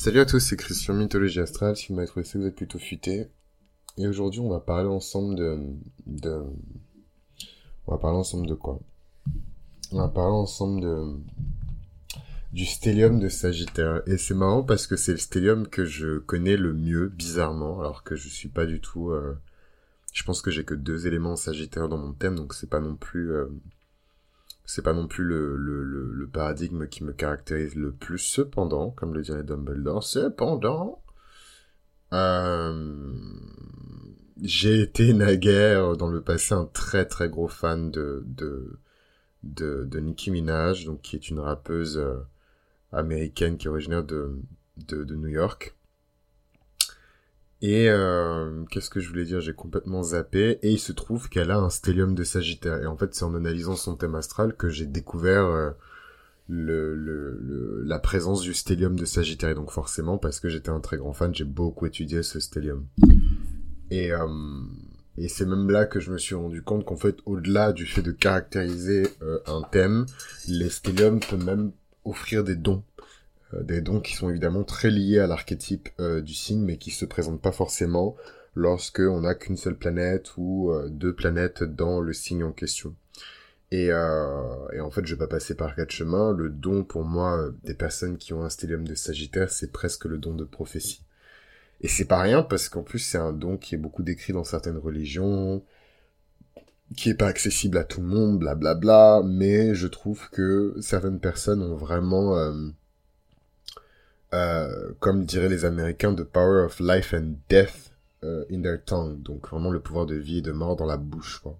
Salut 0.00 0.20
à 0.20 0.26
tous, 0.26 0.38
c'est 0.38 0.56
Christian 0.56 0.94
Mythologie 0.94 1.40
Astrale. 1.40 1.76
Si 1.76 1.88
vous 1.88 1.96
m'avez 1.96 2.06
trouvé 2.06 2.24
ça, 2.24 2.38
vous 2.38 2.46
êtes 2.46 2.54
plutôt 2.54 2.78
futé. 2.78 3.26
Et 3.96 4.06
aujourd'hui, 4.06 4.38
on 4.38 4.48
va 4.48 4.60
parler 4.60 4.88
ensemble 4.88 5.34
de, 5.34 5.58
de, 6.06 6.40
on 7.84 7.90
va 7.90 7.98
parler 7.98 8.16
ensemble 8.16 8.46
de 8.46 8.54
quoi? 8.54 8.78
On 9.90 9.98
va 9.98 10.06
parler 10.06 10.36
ensemble 10.36 10.82
de, 10.82 11.16
du 12.52 12.64
stellium 12.64 13.18
de 13.18 13.28
Sagittaire. 13.28 14.02
Et 14.06 14.18
c'est 14.18 14.34
marrant 14.34 14.62
parce 14.62 14.86
que 14.86 14.94
c'est 14.94 15.10
le 15.10 15.18
stellium 15.18 15.66
que 15.66 15.84
je 15.84 16.18
connais 16.18 16.56
le 16.56 16.74
mieux, 16.74 17.08
bizarrement, 17.08 17.80
alors 17.80 18.04
que 18.04 18.14
je 18.14 18.28
suis 18.28 18.48
pas 18.48 18.66
du 18.66 18.80
tout, 18.80 19.10
euh, 19.10 19.36
je 20.12 20.22
pense 20.22 20.42
que 20.42 20.52
j'ai 20.52 20.64
que 20.64 20.74
deux 20.74 21.08
éléments 21.08 21.34
Sagittaire 21.34 21.88
dans 21.88 21.98
mon 21.98 22.12
thème, 22.12 22.36
donc 22.36 22.54
c'est 22.54 22.70
pas 22.70 22.78
non 22.78 22.94
plus, 22.94 23.32
euh, 23.32 23.46
c'est 24.68 24.82
pas 24.82 24.92
non 24.92 25.06
plus 25.08 25.24
le, 25.24 25.56
le, 25.56 25.82
le, 25.82 26.28
paradigme 26.28 26.88
qui 26.88 27.02
me 27.02 27.14
caractérise 27.14 27.74
le 27.74 27.90
plus. 27.90 28.18
Cependant, 28.18 28.90
comme 28.90 29.14
le 29.14 29.22
dirait 29.22 29.42
Dumbledore, 29.42 30.04
cependant, 30.04 31.02
euh, 32.12 33.14
j'ai 34.42 34.82
été 34.82 35.14
naguère 35.14 35.96
dans 35.96 36.10
le 36.10 36.20
passé 36.20 36.52
un 36.54 36.66
très 36.66 37.06
très 37.06 37.30
gros 37.30 37.48
fan 37.48 37.90
de 37.90 38.22
de 39.42 40.00
Nicki 40.00 40.30
Minaj, 40.30 40.84
donc 40.84 41.00
qui 41.00 41.16
est 41.16 41.30
une 41.30 41.40
rappeuse 41.40 41.96
euh, 41.96 42.18
américaine 42.92 43.56
qui 43.56 43.68
est 43.68 43.70
originaire 43.70 44.04
de 44.04 44.44
New 45.14 45.28
York. 45.28 45.77
Et 47.60 47.88
euh, 47.88 48.64
qu'est-ce 48.70 48.88
que 48.88 49.00
je 49.00 49.08
voulais 49.08 49.24
dire? 49.24 49.40
J'ai 49.40 49.52
complètement 49.52 50.02
zappé. 50.02 50.58
Et 50.62 50.70
il 50.70 50.78
se 50.78 50.92
trouve 50.92 51.28
qu'elle 51.28 51.50
a 51.50 51.58
un 51.58 51.70
stellium 51.70 52.14
de 52.14 52.22
Sagittaire. 52.24 52.80
Et 52.82 52.86
en 52.86 52.96
fait, 52.96 53.14
c'est 53.14 53.24
en 53.24 53.34
analysant 53.34 53.74
son 53.76 53.96
thème 53.96 54.14
astral 54.14 54.54
que 54.54 54.68
j'ai 54.68 54.86
découvert 54.86 55.44
euh, 55.44 55.70
la 56.48 57.98
présence 57.98 58.42
du 58.42 58.54
stellium 58.54 58.96
de 58.96 59.04
Sagittaire. 59.04 59.50
Et 59.50 59.54
donc 59.54 59.70
forcément, 59.70 60.18
parce 60.18 60.38
que 60.38 60.48
j'étais 60.48 60.70
un 60.70 60.80
très 60.80 60.98
grand 60.98 61.12
fan, 61.12 61.34
j'ai 61.34 61.44
beaucoup 61.44 61.86
étudié 61.86 62.22
ce 62.22 62.38
stellium. 62.38 62.86
Et, 63.90 64.12
euh, 64.12 64.26
et 65.16 65.28
c'est 65.28 65.46
même 65.46 65.68
là 65.68 65.84
que 65.84 65.98
je 65.98 66.12
me 66.12 66.18
suis 66.18 66.36
rendu 66.36 66.62
compte 66.62 66.84
qu'en 66.84 66.96
fait, 66.96 67.16
au-delà 67.26 67.72
du 67.72 67.86
fait 67.86 68.02
de 68.02 68.12
caractériser 68.12 69.02
un 69.46 69.62
thème, 69.72 70.06
les 70.46 70.68
stelliums 70.68 71.18
peuvent 71.18 71.44
même 71.44 71.72
offrir 72.04 72.44
des 72.44 72.54
dons 72.54 72.84
des 73.52 73.80
dons 73.80 74.00
qui 74.00 74.14
sont 74.14 74.28
évidemment 74.28 74.64
très 74.64 74.90
liés 74.90 75.18
à 75.18 75.26
l'archétype 75.26 75.88
euh, 76.00 76.20
du 76.20 76.34
signe, 76.34 76.62
mais 76.62 76.76
qui 76.76 76.90
se 76.90 77.04
présentent 77.04 77.40
pas 77.40 77.52
forcément 77.52 78.16
lorsque 78.54 79.00
on 79.00 79.20
n'a 79.20 79.34
qu'une 79.34 79.56
seule 79.56 79.76
planète 79.76 80.36
ou 80.36 80.70
euh, 80.70 80.88
deux 80.88 81.14
planètes 81.14 81.62
dans 81.62 82.00
le 82.00 82.12
signe 82.12 82.44
en 82.44 82.52
question. 82.52 82.94
Et, 83.70 83.88
et, 83.88 84.80
en 84.80 84.90
fait, 84.90 85.04
je 85.04 85.14
vais 85.14 85.18
pas 85.18 85.26
passer 85.26 85.54
par 85.54 85.74
quatre 85.74 85.90
chemins. 85.90 86.32
Le 86.32 86.48
don, 86.48 86.84
pour 86.84 87.04
moi, 87.04 87.50
des 87.64 87.74
personnes 87.74 88.16
qui 88.16 88.32
ont 88.32 88.42
un 88.42 88.48
stellium 88.48 88.88
de 88.88 88.94
Sagittaire, 88.94 89.50
c'est 89.50 89.72
presque 89.72 90.06
le 90.06 90.16
don 90.16 90.34
de 90.34 90.44
prophétie. 90.44 91.02
Et 91.80 91.88
c'est 91.88 92.06
pas 92.06 92.20
rien 92.20 92.42
parce 92.42 92.68
qu'en 92.68 92.82
plus, 92.82 92.98
c'est 92.98 93.18
un 93.18 93.32
don 93.32 93.56
qui 93.56 93.74
est 93.74 93.78
beaucoup 93.78 94.02
décrit 94.02 94.32
dans 94.32 94.44
certaines 94.44 94.78
religions, 94.78 95.62
qui 96.96 97.10
est 97.10 97.14
pas 97.14 97.26
accessible 97.26 97.78
à 97.78 97.84
tout 97.84 98.00
le 98.00 98.06
monde, 98.06 98.38
blablabla. 98.38 98.74
Bla 98.74 99.20
bla, 99.20 99.28
mais 99.28 99.74
je 99.74 99.86
trouve 99.86 100.28
que 100.30 100.74
certaines 100.80 101.20
personnes 101.20 101.62
ont 101.62 101.76
vraiment 101.76 102.36
euh, 102.36 102.70
comme 104.30 105.24
diraient 105.24 105.48
les 105.48 105.64
Américains, 105.64 106.14
the 106.14 106.24
power 106.24 106.64
of 106.64 106.80
life 106.80 107.14
and 107.14 107.34
death 107.48 107.88
uh, 108.22 108.44
in 108.50 108.62
their 108.62 108.82
tongue. 108.84 109.22
Donc 109.22 109.48
vraiment 109.48 109.70
le 109.70 109.80
pouvoir 109.80 110.06
de 110.06 110.14
vie 110.14 110.38
et 110.38 110.42
de 110.42 110.52
mort 110.52 110.76
dans 110.76 110.86
la 110.86 110.96
bouche. 110.96 111.40
Quoi. 111.42 111.58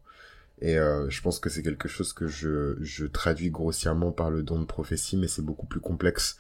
Et 0.60 0.78
euh, 0.78 1.08
je 1.08 1.22
pense 1.22 1.38
que 1.38 1.48
c'est 1.48 1.62
quelque 1.62 1.88
chose 1.88 2.12
que 2.12 2.26
je, 2.26 2.76
je 2.80 3.06
traduis 3.06 3.50
grossièrement 3.50 4.12
par 4.12 4.30
le 4.30 4.42
don 4.42 4.58
de 4.58 4.64
prophétie, 4.64 5.16
mais 5.16 5.28
c'est 5.28 5.42
beaucoup 5.42 5.66
plus 5.66 5.80
complexe 5.80 6.38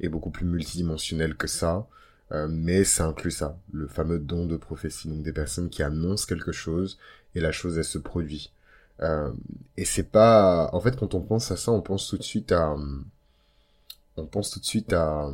et 0.00 0.08
beaucoup 0.08 0.30
plus 0.30 0.46
multidimensionnel 0.46 1.36
que 1.36 1.46
ça. 1.46 1.86
Euh, 2.32 2.46
mais 2.48 2.84
ça 2.84 3.06
inclut 3.06 3.32
ça, 3.32 3.58
le 3.72 3.88
fameux 3.88 4.20
don 4.20 4.46
de 4.46 4.56
prophétie, 4.56 5.08
donc 5.08 5.24
des 5.24 5.32
personnes 5.32 5.68
qui 5.68 5.82
annoncent 5.82 6.26
quelque 6.26 6.52
chose 6.52 6.96
et 7.34 7.40
la 7.40 7.50
chose 7.50 7.76
elle 7.76 7.84
se 7.84 7.98
produit. 7.98 8.52
Euh, 9.00 9.32
et 9.76 9.84
c'est 9.84 10.04
pas, 10.04 10.70
en 10.72 10.80
fait, 10.80 10.96
quand 10.96 11.14
on 11.14 11.22
pense 11.22 11.50
à 11.50 11.56
ça, 11.56 11.72
on 11.72 11.80
pense 11.80 12.08
tout 12.08 12.18
de 12.18 12.22
suite 12.22 12.52
à, 12.52 12.76
on 14.20 14.26
pense 14.26 14.50
tout 14.50 14.60
de 14.60 14.64
suite 14.64 14.92
à 14.92 15.30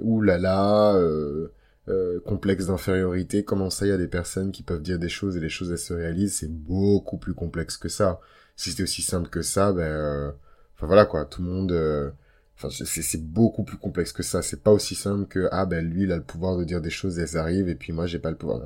ouh 0.00 0.20
là 0.20 0.38
là, 0.38 0.94
euh, 0.96 1.52
euh, 1.88 2.18
complexe 2.20 2.66
d'infériorité. 2.66 3.44
Comment 3.44 3.68
ça, 3.68 3.86
y 3.86 3.90
a 3.90 3.98
des 3.98 4.08
personnes 4.08 4.52
qui 4.52 4.62
peuvent 4.62 4.80
dire 4.80 4.98
des 4.98 5.10
choses 5.10 5.36
et 5.36 5.40
les 5.40 5.50
choses 5.50 5.70
elles 5.70 5.78
se 5.78 5.92
réalisent. 5.92 6.36
C'est 6.36 6.50
beaucoup 6.50 7.18
plus 7.18 7.34
complexe 7.34 7.76
que 7.76 7.90
ça. 7.90 8.20
Si 8.56 8.70
c'était 8.70 8.84
aussi 8.84 9.02
simple 9.02 9.28
que 9.28 9.42
ça, 9.42 9.72
ben, 9.72 9.82
euh, 9.82 10.30
enfin 10.76 10.86
voilà 10.86 11.04
quoi, 11.04 11.26
tout 11.26 11.42
le 11.42 11.48
monde. 11.48 11.72
Euh, 11.72 12.10
enfin, 12.56 12.68
c'est 12.70 13.22
beaucoup 13.22 13.64
plus 13.64 13.76
complexe 13.76 14.12
que 14.12 14.22
ça. 14.22 14.40
C'est 14.42 14.62
pas 14.62 14.72
aussi 14.72 14.94
simple 14.94 15.26
que 15.26 15.48
ah 15.52 15.66
ben 15.66 15.84
lui 15.86 16.04
il 16.04 16.12
a 16.12 16.16
le 16.16 16.22
pouvoir 16.22 16.56
de 16.56 16.64
dire 16.64 16.80
des 16.80 16.90
choses, 16.90 17.18
elles 17.18 17.36
arrivent 17.36 17.68
et 17.68 17.74
puis 17.74 17.92
moi 17.92 18.06
j'ai 18.06 18.18
pas 18.18 18.30
le 18.30 18.36
pouvoir. 18.36 18.62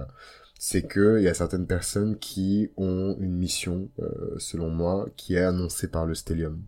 C'est 0.60 0.82
que 0.82 1.18
il 1.18 1.24
y 1.24 1.28
a 1.28 1.34
certaines 1.34 1.66
personnes 1.66 2.18
qui 2.18 2.70
ont 2.76 3.16
une 3.20 3.34
mission, 3.36 3.88
selon 4.38 4.70
moi, 4.70 5.08
qui 5.16 5.34
est 5.34 5.42
annoncée 5.42 5.88
par 5.88 6.06
le 6.06 6.14
stellium. 6.14 6.60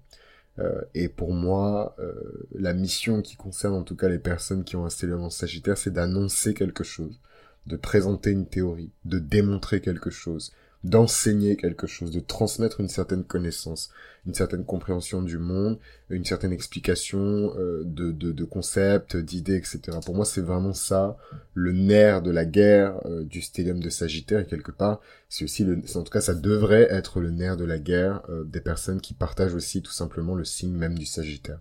Euh, 0.59 0.81
et 0.95 1.09
pour 1.09 1.33
moi, 1.33 1.95
euh, 1.99 2.49
la 2.55 2.75
mission 2.75 3.23
qui 3.23 3.37
concerne 3.37 3.75
en 3.75 3.83
tout 3.83 3.97
cas 3.97 4.09
les 4.09 4.19
personnes 4.19 4.65
qui 4.65 4.77
ont 4.77 4.85
un 4.85 4.91
stellium 4.91 5.31
Sagittaire, 5.31 5.79
c'est 5.79 5.93
d'annoncer 5.93 6.55
quelque 6.55 6.85
chose, 6.85 7.21
de 7.67 7.77
présenter 7.77 8.31
une 8.31 8.47
théorie, 8.47 8.91
de 9.05 9.19
démontrer 9.19 9.81
quelque 9.81 10.11
chose, 10.11 10.53
d'enseigner 10.83 11.57
quelque 11.57 11.87
chose, 11.87 12.11
de 12.11 12.21
transmettre 12.21 12.81
une 12.81 12.89
certaine 12.89 13.25
connaissance, 13.25 13.91
une 14.27 14.35
certaine 14.35 14.65
compréhension 14.65 15.23
du 15.23 15.37
monde, 15.37 15.79
une 16.09 16.25
certaine 16.25 16.53
explication 16.53 17.53
euh, 17.59 17.83
de, 17.85 18.13
de, 18.13 18.33
de, 18.33 18.45
concepts, 18.45 19.17
d'idées, 19.17 19.57
etc. 19.57 19.81
Pour 20.05 20.15
moi, 20.15 20.25
c'est 20.25 20.41
vraiment 20.41 20.73
ça, 20.73 21.19
le 21.53 21.73
nerf 21.73 22.23
de 22.23 22.31
la 22.31 22.47
guerre 22.47 22.99
euh, 23.05 23.25
du 23.25 23.43
stellium 23.43 23.81
de 23.81 23.91
Sagittaire, 23.91 24.41
et 24.41 24.47
quelque 24.47 24.73
part, 24.73 25.01
c'est 25.29 25.45
aussi, 25.45 25.65
le, 25.65 25.83
en 25.95 26.03
tout 26.03 26.13
cas, 26.13 26.23
ça 26.23 26.35
devrait 26.35 26.89
être 26.91 27.21
le 27.21 27.31
nerf 27.31 27.59
de 27.59 27.65
la 27.65 27.79
guerre 27.79 28.23
euh, 28.31 28.45
des 28.45 28.61
personnes 28.61 29.01
qui 29.03 29.13
partagent 29.13 29.55
aussi 29.55 29.83
tout 29.83 29.93
simplement 29.93 30.35
le 30.35 30.45
signe 30.45 30.75
même 30.75 30.99
du 30.99 31.07
Sagittaire. 31.07 31.61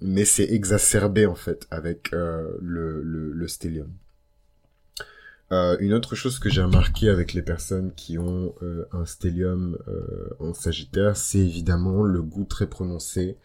mais 0.00 0.24
c'est 0.24 0.50
exacerbé, 0.50 1.26
en 1.26 1.34
fait, 1.34 1.66
avec 1.70 2.10
le, 2.10 2.58
le, 2.60 3.32
le 3.32 3.48
stellium. 3.48 3.90
Euh, 5.52 5.76
une 5.78 5.94
autre 5.94 6.16
chose 6.16 6.40
que 6.40 6.50
j'ai 6.50 6.62
remarqué 6.62 7.08
avec 7.08 7.32
les 7.32 7.42
personnes 7.42 7.92
qui 7.94 8.18
ont 8.18 8.52
euh, 8.62 8.84
un 8.92 9.04
stellium 9.04 9.78
euh, 9.86 10.28
en 10.40 10.52
Sagittaire, 10.54 11.16
c'est 11.16 11.38
évidemment 11.38 12.02
le 12.02 12.20
goût 12.20 12.44
très 12.44 12.66
prononcé 12.66 13.36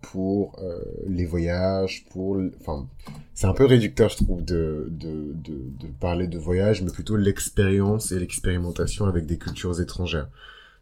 pour 0.00 0.58
les 1.06 1.26
voyages, 1.26 2.06
pour, 2.10 2.40
enfin, 2.58 2.88
c'est 3.34 3.46
un 3.46 3.52
peu 3.52 3.66
réducteur, 3.66 4.08
je 4.08 4.16
trouve, 4.16 4.42
de, 4.42 4.86
de, 4.88 5.34
de, 5.34 5.58
de 5.78 5.86
parler 6.00 6.26
de 6.26 6.38
voyage, 6.38 6.80
mais 6.80 6.90
plutôt 6.90 7.16
l'expérience 7.16 8.10
et 8.10 8.18
l'expérimentation 8.18 9.04
avec 9.04 9.26
des 9.26 9.36
cultures 9.36 9.78
étrangères. 9.78 10.30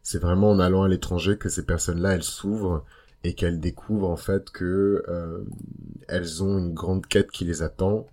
C'est 0.04 0.20
vraiment 0.20 0.50
en 0.50 0.60
allant 0.60 0.84
à 0.84 0.88
l'étranger 0.88 1.36
que 1.36 1.48
ces 1.48 1.64
personnes-là, 1.64 2.12
elles 2.12 2.22
s'ouvrent 2.22 2.84
et 3.24 3.34
qu'elles 3.34 3.58
découvrent 3.58 4.08
en 4.10 4.16
fait 4.16 4.50
que 4.50 5.02
elles 6.06 6.44
ont 6.44 6.56
une 6.58 6.72
grande 6.72 7.06
quête 7.06 7.32
qui 7.32 7.44
les 7.44 7.62
attend 7.62 8.06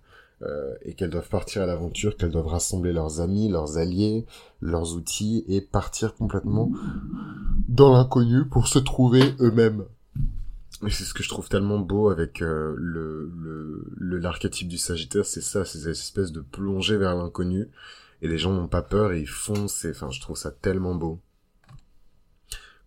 euh, 0.44 0.74
et 0.82 0.94
qu'elles 0.94 1.10
doivent 1.10 1.28
partir 1.28 1.62
à 1.62 1.66
l'aventure, 1.66 2.16
qu'elles 2.16 2.30
doivent 2.30 2.46
rassembler 2.46 2.92
leurs 2.92 3.20
amis, 3.20 3.48
leurs 3.48 3.78
alliés, 3.78 4.26
leurs 4.60 4.94
outils 4.94 5.44
et 5.48 5.60
partir 5.60 6.14
complètement 6.14 6.70
dans 7.68 7.92
l'inconnu 7.92 8.44
pour 8.46 8.68
se 8.68 8.78
trouver 8.78 9.34
eux-mêmes. 9.40 9.84
Et 10.86 10.90
c'est 10.90 11.04
ce 11.04 11.14
que 11.14 11.22
je 11.22 11.28
trouve 11.28 11.48
tellement 11.48 11.78
beau 11.78 12.10
avec 12.10 12.42
euh, 12.42 12.74
le 12.76 13.32
le 13.96 14.18
l'archétype 14.18 14.68
du 14.68 14.78
Sagittaire, 14.78 15.24
c'est 15.24 15.40
ça, 15.40 15.64
c'est 15.64 15.78
cette 15.78 15.90
espèce 15.92 16.32
de 16.32 16.40
plongée 16.40 16.96
vers 16.96 17.14
l'inconnu 17.14 17.68
et 18.22 18.28
les 18.28 18.38
gens 18.38 18.52
n'ont 18.52 18.68
pas 18.68 18.82
peur 18.82 19.12
et 19.12 19.20
ils 19.20 19.28
foncent. 19.28 19.86
Enfin, 19.88 20.10
je 20.10 20.20
trouve 20.20 20.36
ça 20.36 20.50
tellement 20.50 20.94
beau. 20.94 21.20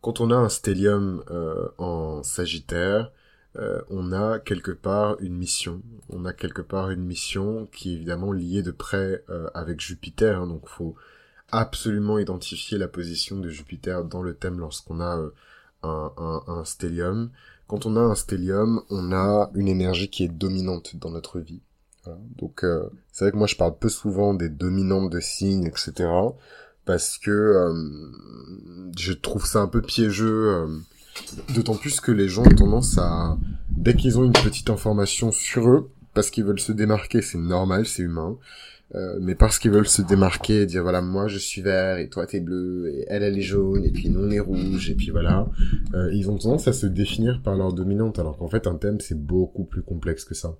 Quand 0.01 0.19
on 0.19 0.31
a 0.31 0.35
un 0.35 0.50
stellium 0.50 1.24
euh, 1.31 1.68
en 1.78 2.24
Sagittaire, 2.24 3.12
euh, 3.55 3.81
on 3.89 4.11
a 4.11 4.39
quelque 4.39 4.71
part 4.71 5.17
une 5.19 5.35
mission. 5.35 5.81
On 6.09 6.25
a 6.25 6.33
quelque 6.33 6.61
part 6.61 6.91
une 6.91 7.03
mission 7.03 7.67
qui 7.71 7.91
est 7.91 7.95
évidemment 7.95 8.31
liée 8.31 8.61
de 8.61 8.71
près 8.71 9.23
euh, 9.29 9.49
avec 9.53 9.79
Jupiter. 9.79 10.41
Hein, 10.41 10.47
donc 10.47 10.67
faut 10.67 10.95
absolument 11.51 12.19
identifier 12.19 12.77
la 12.77 12.88
position 12.88 13.39
de 13.39 13.49
Jupiter 13.49 14.03
dans 14.03 14.21
le 14.21 14.35
thème 14.35 14.59
lorsqu'on 14.59 14.99
a 14.99 15.17
euh, 15.17 15.31
un, 15.83 16.11
un, 16.17 16.44
un 16.47 16.65
stellium. 16.65 17.31
Quand 17.67 17.85
on 17.85 17.95
a 17.95 18.01
un 18.01 18.15
stellium, 18.15 18.81
on 18.89 19.11
a 19.11 19.50
une 19.55 19.67
énergie 19.67 20.09
qui 20.09 20.23
est 20.23 20.29
dominante 20.29 20.95
dans 20.97 21.11
notre 21.11 21.39
vie. 21.39 21.61
Donc 22.38 22.63
c'est 23.11 23.25
vrai 23.25 23.33
que 23.33 23.35
moi 23.38 23.47
je 23.47 23.57
parle 23.57 23.77
peu 23.77 23.89
souvent 23.89 24.33
des 24.33 24.47
dominantes 24.47 25.09
de 25.09 25.19
signes, 25.19 25.65
etc. 25.65 26.09
Parce 26.85 27.17
que 27.17 27.73
je 28.97 29.11
trouve 29.11 29.45
ça 29.45 29.59
un 29.59 29.67
peu 29.67 29.81
piégeux 29.81 30.79
D'autant 31.53 31.75
plus 31.75 31.99
que 31.99 32.11
les 32.11 32.27
gens 32.27 32.43
ont 32.43 32.55
tendance 32.55 32.97
à, 32.97 33.37
dès 33.69 33.95
qu'ils 33.95 34.17
ont 34.19 34.25
une 34.25 34.33
petite 34.33 34.69
information 34.69 35.31
sur 35.31 35.69
eux, 35.69 35.91
parce 36.13 36.29
qu'ils 36.29 36.43
veulent 36.43 36.59
se 36.59 36.71
démarquer, 36.71 37.21
c'est 37.21 37.37
normal, 37.37 37.85
c'est 37.85 38.03
humain, 38.03 38.37
euh, 38.95 39.17
mais 39.21 39.35
parce 39.35 39.59
qu'ils 39.59 39.71
veulent 39.71 39.87
se 39.87 40.01
démarquer 40.01 40.61
et 40.61 40.65
dire 40.65 40.81
voilà 40.81 41.01
moi 41.01 41.27
je 41.27 41.37
suis 41.37 41.61
vert 41.61 41.97
et 41.97 42.07
toi 42.07 42.25
t'es 42.25 42.39
bleu 42.39 42.89
et 42.89 43.05
elle 43.09 43.21
elle 43.21 43.37
est 43.37 43.41
jaune 43.41 43.83
et 43.83 43.91
puis 43.91 44.07
nous 44.07 44.21
on 44.21 44.31
est 44.31 44.39
rouge 44.39 44.89
et 44.89 44.95
puis 44.95 45.09
voilà 45.09 45.49
euh, 45.93 46.09
ils 46.13 46.31
ont 46.31 46.37
tendance 46.37 46.69
à 46.69 46.73
se 46.73 46.85
définir 46.85 47.41
par 47.43 47.57
leur 47.57 47.73
dominante 47.73 48.17
alors 48.17 48.37
qu'en 48.37 48.47
fait 48.47 48.65
un 48.65 48.75
thème 48.75 49.01
c'est 49.01 49.21
beaucoup 49.21 49.65
plus 49.65 49.81
complexe 49.81 50.23
que 50.23 50.35
ça. 50.35 50.55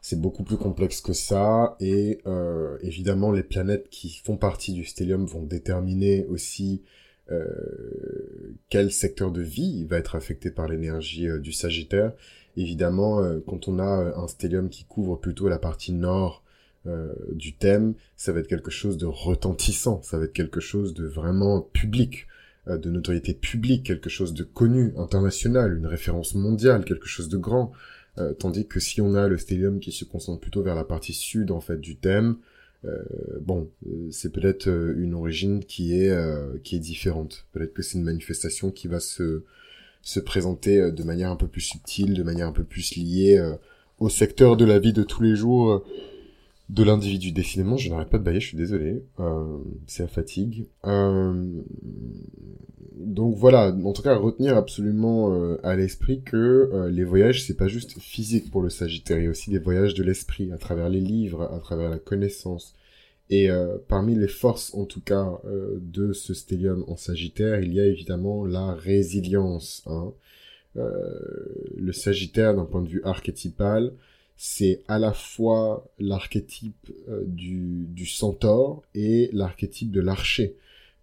C'est 0.00 0.20
beaucoup 0.20 0.42
plus 0.42 0.58
complexe 0.58 1.00
que 1.00 1.14
ça, 1.14 1.76
et 1.80 2.18
euh, 2.26 2.76
évidemment, 2.82 3.32
les 3.32 3.42
planètes 3.42 3.88
qui 3.88 4.20
font 4.22 4.36
partie 4.36 4.74
du 4.74 4.84
stellium 4.84 5.24
vont 5.24 5.42
déterminer 5.42 6.26
aussi 6.26 6.82
euh, 7.30 8.54
quel 8.68 8.92
secteur 8.92 9.30
de 9.30 9.42
vie 9.42 9.84
va 9.84 9.98
être 9.98 10.16
affecté 10.16 10.50
par 10.50 10.68
l'énergie 10.68 11.28
du 11.40 11.52
Sagittaire? 11.52 12.12
Évidemment, 12.56 13.20
quand 13.46 13.66
on 13.66 13.78
a 13.80 14.14
un 14.16 14.28
stellium 14.28 14.68
qui 14.68 14.84
couvre 14.84 15.16
plutôt 15.16 15.48
la 15.48 15.58
partie 15.58 15.92
nord 15.92 16.44
du 17.32 17.56
thème, 17.56 17.94
ça 18.16 18.32
va 18.32 18.40
être 18.40 18.46
quelque 18.46 18.70
chose 18.70 18.96
de 18.96 19.06
retentissant, 19.06 20.02
ça 20.02 20.18
va 20.18 20.24
être 20.26 20.32
quelque 20.32 20.60
chose 20.60 20.94
de 20.94 21.04
vraiment 21.04 21.60
public. 21.60 22.28
Euh, 22.66 22.78
de 22.78 22.90
notoriété 22.90 23.34
publique, 23.34 23.84
quelque 23.84 24.08
chose 24.08 24.32
de 24.32 24.42
connu, 24.42 24.94
international, 24.96 25.76
une 25.76 25.86
référence 25.86 26.34
mondiale, 26.34 26.84
quelque 26.86 27.06
chose 27.06 27.28
de 27.28 27.36
grand. 27.36 27.72
Euh, 28.16 28.32
tandis 28.32 28.66
que 28.66 28.80
si 28.80 29.02
on 29.02 29.14
a 29.14 29.28
le 29.28 29.36
stellium 29.36 29.80
qui 29.80 29.92
se 29.92 30.04
concentre 30.06 30.40
plutôt 30.40 30.62
vers 30.62 30.74
la 30.74 30.84
partie 30.84 31.12
sud 31.12 31.50
en 31.50 31.60
fait 31.60 31.78
du 31.78 31.96
thème, 31.96 32.36
euh, 32.36 32.36
bon, 33.40 33.68
c'est 34.10 34.32
peut-être 34.32 34.68
une 34.68 35.14
origine 35.14 35.64
qui 35.64 35.94
est 35.94 36.14
qui 36.62 36.76
est 36.76 36.80
différente. 36.80 37.46
Peut-être 37.52 37.74
que 37.74 37.82
c'est 37.82 37.98
une 37.98 38.04
manifestation 38.04 38.70
qui 38.70 38.88
va 38.88 39.00
se 39.00 39.42
se 40.02 40.20
présenter 40.20 40.92
de 40.92 41.02
manière 41.02 41.30
un 41.30 41.36
peu 41.36 41.46
plus 41.46 41.62
subtile, 41.62 42.14
de 42.14 42.22
manière 42.22 42.48
un 42.48 42.52
peu 42.52 42.64
plus 42.64 42.96
liée 42.96 43.40
au 43.98 44.08
secteur 44.08 44.56
de 44.56 44.64
la 44.64 44.78
vie 44.78 44.92
de 44.92 45.02
tous 45.02 45.22
les 45.22 45.34
jours 45.34 45.82
de 46.70 46.82
l'individu. 46.82 47.32
Décidément, 47.32 47.76
je 47.76 47.90
n'arrête 47.90 48.08
pas 48.08 48.18
de 48.18 48.24
bailler, 48.24 48.40
je 48.40 48.48
suis 48.48 48.56
désolé. 48.56 49.02
Euh, 49.20 49.58
c'est 49.86 50.02
la 50.02 50.08
fatigue. 50.08 50.66
Euh, 50.84 51.44
donc 53.04 53.36
voilà, 53.36 53.74
en 53.84 53.92
tout 53.92 54.02
cas, 54.02 54.16
retenir 54.16 54.56
absolument 54.56 55.34
euh, 55.34 55.58
à 55.62 55.76
l'esprit 55.76 56.22
que 56.22 56.88
les 56.90 57.04
voyages, 57.04 57.44
c'est 57.44 57.56
pas 57.56 57.68
juste 57.68 57.98
physique 57.98 58.50
pour 58.50 58.62
le 58.62 58.70
Sagittaire, 58.70 59.18
il 59.18 59.24
y 59.24 59.26
a 59.26 59.30
aussi 59.30 59.50
des 59.50 59.58
voyages 59.58 59.94
de 59.94 60.02
l'esprit, 60.02 60.52
à 60.52 60.58
travers 60.58 60.88
les 60.88 61.00
livres, 61.00 61.42
à 61.52 61.58
travers 61.58 61.90
la 61.90 61.98
connaissance. 61.98 62.74
Et 63.30 63.48
parmi 63.88 64.14
les 64.14 64.28
forces, 64.28 64.74
en 64.74 64.84
tout 64.84 65.00
cas, 65.00 65.40
de 65.44 66.12
ce 66.12 66.34
stellium 66.34 66.84
en 66.88 66.96
Sagittaire, 66.96 67.62
il 67.62 67.72
y 67.72 67.80
a 67.80 67.86
évidemment 67.86 68.44
la 68.44 68.74
résilience. 68.74 69.82
Hein. 69.86 70.12
le 70.74 71.92
Sagittaire, 71.92 72.54
d'un 72.54 72.66
point 72.66 72.82
de 72.82 72.88
vue 72.88 73.02
archétypal, 73.02 73.92
c'est 74.36 74.82
à 74.88 74.98
la 74.98 75.12
fois 75.12 75.88
l'archétype 75.98 76.90
euh, 77.08 77.22
du, 77.26 78.06
centaure 78.06 78.82
et 78.94 79.30
l'archétype 79.32 79.90
de 79.90 80.00
l'archer. 80.00 80.56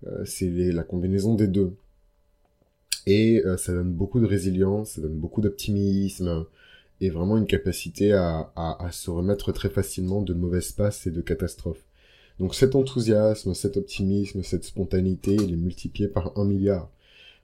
Euh, 0.07 0.25
c'est 0.25 0.49
la 0.49 0.83
combinaison 0.83 1.35
des 1.35 1.47
deux. 1.47 1.73
Et 3.07 3.43
euh, 3.45 3.57
ça 3.57 3.73
donne 3.73 3.93
beaucoup 3.93 4.19
de 4.19 4.25
résilience, 4.25 4.91
ça 4.91 5.01
donne 5.01 5.17
beaucoup 5.17 5.41
d'optimisme 5.41 6.45
et 6.99 7.09
vraiment 7.09 7.37
une 7.37 7.47
capacité 7.47 8.13
à, 8.13 8.51
à, 8.55 8.89
se 8.91 9.09
remettre 9.09 9.51
très 9.51 9.69
facilement 9.69 10.21
de 10.21 10.33
mauvaises 10.33 10.71
passes 10.71 11.07
et 11.07 11.11
de 11.11 11.21
catastrophes. 11.21 11.83
Donc 12.39 12.53
cet 12.53 12.75
enthousiasme, 12.75 13.53
cet 13.55 13.77
optimisme, 13.77 14.43
cette 14.43 14.65
spontanéité, 14.65 15.33
il 15.33 15.53
est 15.53 15.57
multiplié 15.57 16.07
par 16.07 16.37
un 16.37 16.45
milliard 16.45 16.89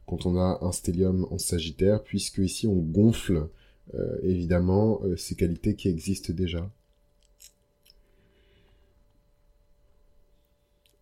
quand 0.07 0.25
on 0.25 0.37
a 0.37 0.59
un 0.61 0.71
stellium 0.71 1.27
en 1.29 1.37
Sagittaire, 1.37 2.01
puisque 2.03 2.37
ici 2.37 2.65
on 2.65 2.77
gonfle 2.77 3.47
euh, 3.93 4.17
évidemment 4.23 5.01
euh, 5.03 5.15
ces 5.17 5.35
qualités 5.35 5.75
qui 5.75 5.89
existent 5.89 6.33
déjà. 6.33 6.69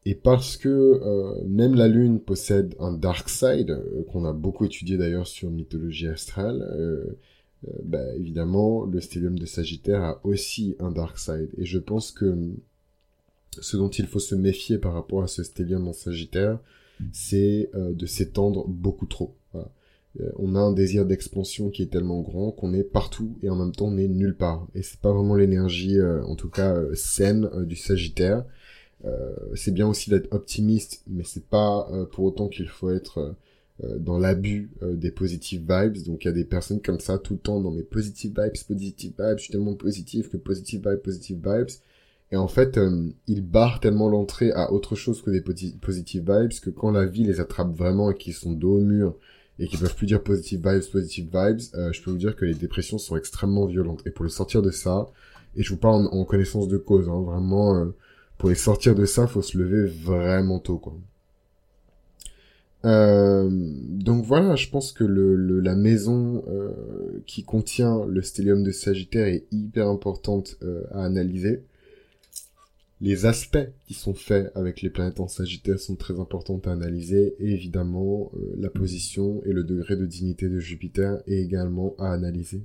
Et 0.06 0.16
parce 0.16 0.58
que 0.58 0.70
euh, 0.70 1.44
même 1.48 1.76
la 1.76 1.88
Lune 1.88 2.20
possède 2.20 2.76
un 2.80 2.94
dark 2.94 3.28
side, 3.28 3.82
qu'on 4.12 4.26
a 4.26 4.34
beaucoup 4.34 4.66
étudié 4.66 4.98
d'ailleurs 4.98 5.28
sur 5.28 5.50
mythologie 5.50 6.08
astrale, 6.08 7.16
bah, 7.84 8.14
évidemment, 8.16 8.86
le 8.86 9.02
stellium 9.02 9.40
de 9.40 9.46
Sagittaire 9.48 10.04
a 10.04 10.22
aussi 10.24 10.76
un 10.80 10.92
dark 10.92 11.18
side. 11.18 11.50
Et 11.58 11.66
je 11.66 11.80
pense 11.80 12.12
que 12.12 12.38
ce 13.60 13.78
dont 13.78 13.90
il 13.90 14.06
faut 14.06 14.20
se 14.20 14.36
méfier 14.36 14.78
par 14.78 14.94
rapport 14.94 15.24
à 15.24 15.28
ce 15.28 15.42
stellium 15.42 15.88
en 15.88 15.94
Sagittaire, 15.94 16.60
c'est 17.12 17.72
de 17.74 18.06
s'étendre 18.06 18.68
beaucoup 18.68 19.08
trop. 19.08 19.34
Euh, 20.22 20.32
on 20.38 20.56
a 20.56 20.60
un 20.60 20.72
désir 20.72 21.06
d'expansion 21.06 21.70
qui 21.70 21.82
est 21.82 21.88
tellement 21.88 22.22
grand 22.22 22.52
qu'on 22.52 22.74
est 22.74 22.84
partout 22.84 23.38
et 23.44 23.50
en 23.50 23.56
même 23.56 23.72
temps 23.72 23.88
on 23.88 23.98
est 23.98 24.08
nulle 24.08 24.36
part. 24.36 24.68
Et 24.76 24.82
c'est 24.82 25.00
pas 25.00 25.12
vraiment 25.12 25.36
l'énergie, 25.36 26.00
euh, 26.00 26.24
en 26.26 26.36
tout 26.36 26.50
cas 26.50 26.74
euh, 26.76 26.96
saine, 26.96 27.50
du 27.66 27.76
Sagittaire. 27.76 28.46
C'est 29.56 29.74
bien 29.74 29.88
aussi 29.88 30.10
d'être 30.10 30.34
optimiste, 30.34 31.04
mais 31.08 31.24
c'est 31.24 31.46
pas 31.46 31.88
pour 32.12 32.26
autant 32.26 32.48
qu'il 32.48 32.68
faut 32.68 32.90
être 32.90 33.36
dans 34.00 34.18
l'abus 34.18 34.72
des 34.82 35.12
positive 35.12 35.62
vibes. 35.62 36.04
Donc 36.06 36.24
il 36.24 36.28
y 36.28 36.32
a 36.32 36.34
des 36.34 36.46
personnes 36.46 36.82
comme 36.82 37.00
ça 37.00 37.18
tout 37.18 37.34
le 37.34 37.40
temps 37.40 37.60
dans 37.60 37.72
mes 37.72 37.84
positive 37.84 38.34
vibes, 38.38 38.54
positive 38.68 39.14
vibes, 39.20 39.38
je 39.38 39.44
suis 39.44 39.52
tellement 39.52 39.76
positif 39.76 40.30
que 40.30 40.38
positive 40.38 40.82
vibes, 40.88 41.02
positive 41.02 41.38
vibes. 41.38 41.72
Et 42.32 42.38
en 42.38 42.48
fait, 42.48 42.80
ils 43.28 43.42
barrent 43.42 43.80
tellement 43.80 44.10
l'entrée 44.10 44.52
à 44.52 44.72
autre 44.74 44.96
chose 44.96 45.22
que 45.22 45.30
des 45.30 45.42
positive 45.42 46.24
vibes 46.28 46.60
que 46.60 46.70
quand 46.72 46.92
la 46.92 47.06
vie 47.06 47.24
les 47.24 47.40
attrape 47.40 47.76
vraiment 47.76 48.12
et 48.12 48.16
qu'ils 48.16 48.34
sont 48.34 48.52
dos 48.52 48.78
au 48.78 48.82
mur 48.82 49.16
et 49.60 49.68
qui 49.68 49.78
peuvent 49.78 49.96
plus 49.96 50.08
dire 50.08 50.22
positive 50.22 50.60
vibes, 50.68 50.84
positive 50.92 51.26
vibes, 51.26 51.62
euh, 51.76 51.92
je 51.94 52.02
peux 52.02 52.12
vous 52.12 52.18
dire 52.18 52.36
que 52.36 52.46
les 52.46 52.56
dépressions 52.56 52.98
sont 52.98 53.16
extrêmement 53.16 53.66
violentes. 53.66 54.02
Et 54.06 54.12
pour 54.12 54.24
le 54.24 54.30
sortir 54.30 54.62
de 54.62 54.72
ça, 54.72 55.08
et 55.56 55.64
je 55.64 55.70
vous 55.70 55.78
parle 55.80 56.08
en, 56.12 56.26
connaissance 56.26 56.68
de 56.68 56.78
cause, 56.78 57.08
hein, 57.08 57.22
vraiment, 57.22 57.76
euh, 57.76 57.96
pour 58.38 58.50
les 58.50 58.56
sortir 58.56 58.96
de 58.96 59.06
ça, 59.06 59.28
faut 59.28 59.42
se 59.42 59.58
lever 59.58 59.86
vraiment 59.86 60.60
tôt, 60.60 60.78
quoi. 60.78 60.96
Euh, 62.84 63.50
donc 63.52 64.26
voilà, 64.26 64.56
je 64.56 64.70
pense 64.70 64.92
que 64.92 65.04
le, 65.04 65.60
la 65.60 65.76
maison 65.76 66.44
euh, 66.48 67.24
qui 67.26 67.44
contient 67.44 68.06
le 68.06 68.22
stellium 68.22 68.62
de 68.62 68.70
Sagittaire 68.70 69.26
est 69.26 69.46
hyper 69.52 69.88
importante 69.88 70.58
à 70.94 71.04
analyser 71.04 71.64
les 73.02 73.26
aspects 73.26 73.70
qui 73.86 73.94
sont 73.94 74.14
faits 74.14 74.52
avec 74.56 74.82
les 74.82 74.90
planètes 74.90 75.20
en 75.20 75.28
Sagittaire 75.28 75.80
sont 75.80 75.96
très 75.96 76.20
importants 76.20 76.62
à 76.66 76.72
analyser 76.72 77.36
et 77.40 77.52
évidemment 77.52 78.32
euh, 78.36 78.56
la 78.58 78.70
position 78.70 79.44
et 79.46 79.52
le 79.52 79.64
degré 79.64 79.98
de 79.98 80.06
dignité 80.06 80.48
de 80.48 80.60
Jupiter 80.60 81.22
est 81.28 81.42
également 81.42 81.94
à 82.00 82.12
analyser. 82.14 82.64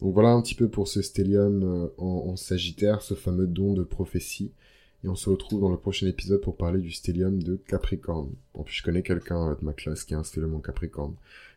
Donc 0.00 0.14
voilà 0.14 0.30
un 0.30 0.40
petit 0.42 0.54
peu 0.54 0.68
pour 0.68 0.88
ce 0.88 1.02
stellium 1.02 1.62
euh, 1.62 1.88
en, 1.98 2.34
Sagittaire, 2.36 3.02
ce 3.02 3.14
fameux 3.14 3.46
don 3.46 3.74
de 3.74 3.84
prophétie. 3.84 4.52
Et 5.04 5.08
on 5.08 5.14
se 5.14 5.28
retrouve 5.28 5.60
dans 5.60 5.70
le 5.70 5.76
prochain 5.76 6.06
épisode 6.06 6.40
pour 6.40 6.56
parler 6.56 6.80
du 6.80 6.92
stellium 6.92 7.42
de 7.42 7.56
Capricorne. 7.56 8.32
En 8.54 8.62
plus, 8.62 8.74
je 8.74 8.82
connais 8.82 9.02
quelqu'un 9.02 9.52
de 9.54 9.64
ma 9.64 9.72
classe 9.72 10.04
qui 10.04 10.14
a 10.14 10.18
un 10.18 10.24
stellium 10.24 10.54
en 10.54 10.60
Capricorne. 10.60 11.14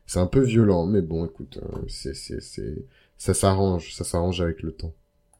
C'est 0.07 0.19
un 0.19 0.27
peu 0.27 0.41
violent, 0.41 0.85
mais 0.85 1.01
bon, 1.01 1.25
écoute, 1.25 1.59
euh, 1.61 1.81
c'est, 1.87 2.15
c'est, 2.15 2.41
c'est, 2.41 2.85
ça 3.17 3.33
s'arrange, 3.33 3.93
ça 3.93 4.03
s'arrange 4.03 4.41
avec 4.41 4.61
le 4.61 4.71
temps. 4.71 4.93